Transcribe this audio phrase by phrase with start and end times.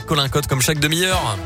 [0.00, 1.38] Colin comme chaque demi-heure.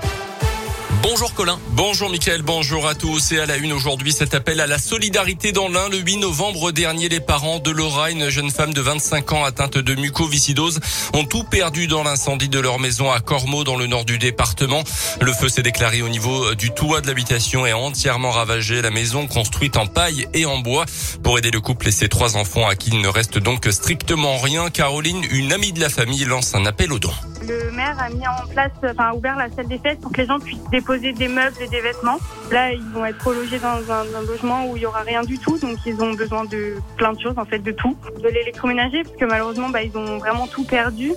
[1.02, 1.60] Bonjour Colin.
[1.72, 3.32] Bonjour Mickaël, bonjour à tous.
[3.32, 5.90] Et à la une aujourd'hui, cet appel à la solidarité dans l'Ain.
[5.90, 9.76] Le 8 novembre dernier, les parents de Laura, une jeune femme de 25 ans atteinte
[9.76, 10.80] de mucoviscidose,
[11.12, 14.82] ont tout perdu dans l'incendie de leur maison à Cormeaux, dans le nord du département.
[15.20, 18.90] Le feu s'est déclaré au niveau du toit de l'habitation et a entièrement ravagé la
[18.90, 20.86] maison construite en paille et en bois.
[21.22, 24.38] Pour aider le couple et ses trois enfants à qui il ne reste donc strictement
[24.38, 27.12] rien, Caroline, une amie de la famille, lance un appel aux dons.
[27.48, 30.26] Le maire a mis en place, enfin ouvert la salle des fêtes pour que les
[30.26, 32.18] gens puissent déposer des meubles et des vêtements.
[32.50, 35.58] Là, ils vont être relogés dans un, logement où il y aura rien du tout,
[35.58, 39.16] donc ils ont besoin de plein de choses, en fait, de tout, de l'électroménager, parce
[39.16, 41.12] que malheureusement, bah, ils ont vraiment tout perdu.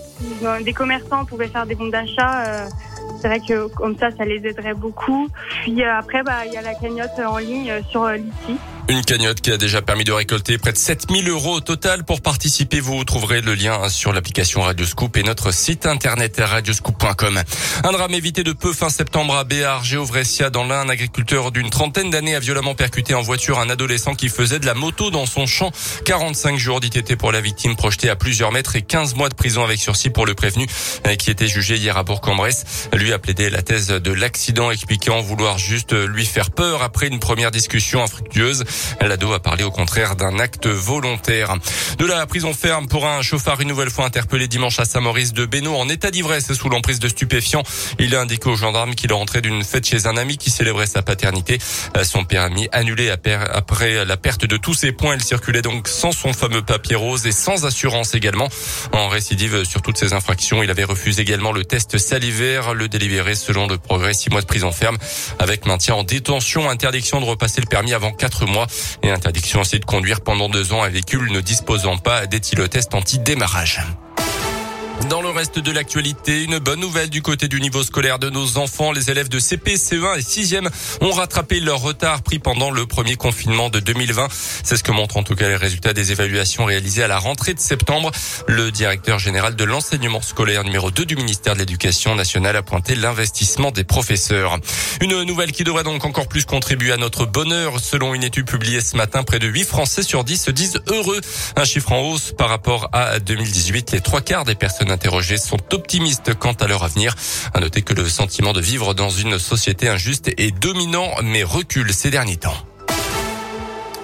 [0.63, 2.45] Des commerçants pouvaient faire des bons d'achat.
[2.45, 2.67] euh,
[3.21, 5.27] c'est vrai que comme ça, ça les aiderait beaucoup.
[5.61, 8.57] Puis euh, après, bah, il y a la cagnotte en ligne euh, sur euh, l'ITI.
[8.91, 12.03] Une cagnotte qui a déjà permis de récolter près de 7000 euros au total.
[12.03, 17.41] Pour participer, vous trouverez le lien sur l'application Radioscoop et notre site internet radioscoop.com.
[17.85, 20.81] Un drame évité de peu fin septembre à Béar, Géovressia, dans l'Ain.
[20.81, 24.65] Un agriculteur d'une trentaine d'années a violemment percuté en voiture un adolescent qui faisait de
[24.65, 25.71] la moto dans son champ.
[26.03, 29.63] 45 jours d'ITT pour la victime projetée à plusieurs mètres et 15 mois de prison
[29.63, 30.67] avec sursis pour le prévenu
[31.07, 32.89] euh, qui était jugé hier à Bourg-en-Bresse.
[32.91, 37.19] Lui a plaidé la thèse de l'accident expliquant vouloir juste lui faire peur après une
[37.19, 38.65] première discussion infructueuse.
[39.01, 41.55] L'ado a parlé au contraire d'un acte volontaire.
[41.97, 45.45] De la prison ferme pour un chauffard une nouvelle fois interpellé dimanche à Saint-Maurice de
[45.45, 47.63] Bénaud en état d'ivresse sous l'emprise de stupéfiants.
[47.99, 50.87] Il a indiqué aux gendarmes qu'il est rentré d'une fête chez un ami qui célébrait
[50.87, 51.59] sa paternité.
[51.97, 55.15] Euh, Son permis annulé après la perte de tous ses points.
[55.15, 58.49] Il circulait donc sans son fameux papier rose et sans assurance également.
[58.91, 62.73] En récidive sur toutes ces infractions, il avait refusé également le test salivaire.
[62.73, 64.97] Le délibéré selon le progrès, six mois de prison ferme
[65.39, 68.60] avec maintien en détention, interdiction de repasser le permis avant quatre mois
[69.03, 73.81] et interdiction aussi de conduire pendant deux ans un véhicule ne disposant pas d'éthylotest anti-démarrage.
[75.09, 78.57] Dans le reste de l'actualité, une bonne nouvelle du côté du niveau scolaire de nos
[78.57, 78.91] enfants.
[78.91, 80.69] Les élèves de CP, CE1 et 6e
[81.01, 84.27] ont rattrapé leur retard pris pendant le premier confinement de 2020.
[84.63, 87.53] C'est ce que montrent en tout cas les résultats des évaluations réalisées à la rentrée
[87.53, 88.11] de septembre.
[88.47, 92.95] Le directeur général de l'enseignement scolaire numéro 2 du ministère de l'Éducation nationale a pointé
[92.95, 94.59] l'investissement des professeurs.
[95.01, 97.79] Une nouvelle qui devrait donc encore plus contribuer à notre bonheur.
[97.79, 101.21] Selon une étude publiée ce matin, près de 8 Français sur 10 se disent heureux.
[101.55, 103.91] Un chiffre en hausse par rapport à 2018.
[103.91, 107.15] Les trois quarts des personnes interrogées sont optimistes quant à leur avenir.
[107.53, 111.93] À noter que le sentiment de vivre dans une société injuste est dominant mais recule
[111.93, 112.70] ces derniers temps.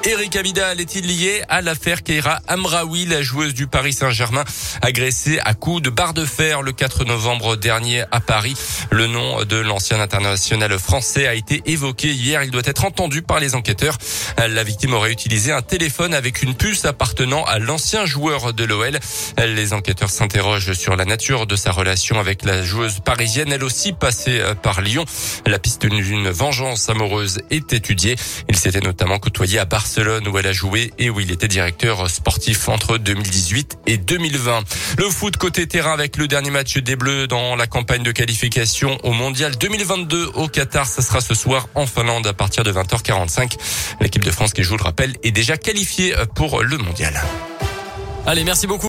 [0.07, 4.45] Eric Abidal est-il lié à l'affaire Keira Amraoui, la joueuse du Paris Saint-Germain,
[4.81, 8.55] agressée à coups de barre de fer le 4 novembre dernier à Paris?
[8.89, 12.41] Le nom de l'ancien international français a été évoqué hier.
[12.43, 13.97] Il doit être entendu par les enquêteurs.
[14.37, 18.97] La victime aurait utilisé un téléphone avec une puce appartenant à l'ancien joueur de l'OL.
[19.37, 23.91] Les enquêteurs s'interrogent sur la nature de sa relation avec la joueuse parisienne, elle aussi
[23.91, 25.03] passée par Lyon.
[25.45, 28.15] La piste d'une vengeance amoureuse est étudiée.
[28.47, 32.09] Il s'était notamment côtoyé à Barcelone où elle a joué et où il était directeur
[32.09, 34.63] sportif entre 2018 et 2020.
[34.99, 38.99] Le foot côté terrain avec le dernier match des Bleus dans la campagne de qualification
[39.03, 40.85] au Mondial 2022 au Qatar.
[40.85, 43.57] Ça sera ce soir en Finlande à partir de 20h45.
[43.99, 47.19] L'équipe de France qui joue, le rappel, est déjà qualifiée pour le Mondial.
[48.27, 48.85] Allez, merci beaucoup.